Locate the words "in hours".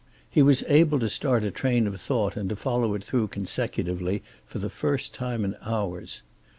5.45-6.23